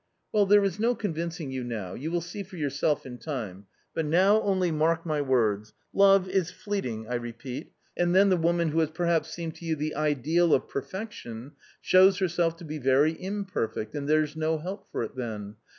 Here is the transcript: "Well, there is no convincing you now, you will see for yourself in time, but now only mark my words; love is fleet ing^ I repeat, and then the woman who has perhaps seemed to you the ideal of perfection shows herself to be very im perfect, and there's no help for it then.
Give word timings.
"Well, 0.33 0.47
there 0.47 0.63
is 0.63 0.79
no 0.79 0.95
convincing 0.95 1.51
you 1.51 1.63
now, 1.63 1.93
you 1.93 2.09
will 2.09 2.21
see 2.21 2.41
for 2.41 2.55
yourself 2.57 3.05
in 3.05 3.19
time, 3.19 3.67
but 3.93 4.03
now 4.03 4.41
only 4.41 4.71
mark 4.71 5.05
my 5.05 5.21
words; 5.21 5.73
love 5.93 6.27
is 6.27 6.49
fleet 6.49 6.85
ing^ 6.85 7.07
I 7.07 7.13
repeat, 7.13 7.71
and 7.95 8.15
then 8.15 8.29
the 8.29 8.35
woman 8.35 8.69
who 8.69 8.79
has 8.79 8.89
perhaps 8.89 9.29
seemed 9.31 9.53
to 9.57 9.65
you 9.65 9.75
the 9.75 9.93
ideal 9.93 10.55
of 10.55 10.67
perfection 10.67 11.51
shows 11.81 12.17
herself 12.17 12.57
to 12.57 12.63
be 12.65 12.79
very 12.79 13.11
im 13.11 13.45
perfect, 13.45 13.93
and 13.93 14.09
there's 14.09 14.35
no 14.35 14.57
help 14.57 14.89
for 14.91 15.03
it 15.03 15.15
then. 15.15 15.57